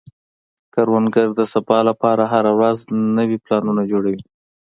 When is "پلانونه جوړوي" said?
3.45-4.21